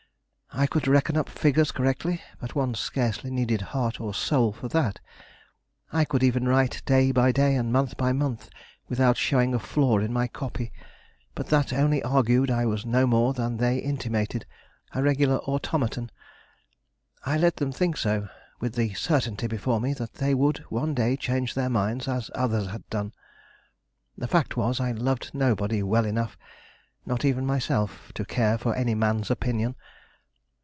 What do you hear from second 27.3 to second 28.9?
myself, to care for